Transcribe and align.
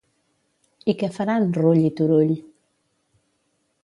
I 0.93 0.95
què 1.01 1.09
faran 1.17 1.45
Rull 1.57 1.81
i 1.89 1.91
Turull? 1.99 2.33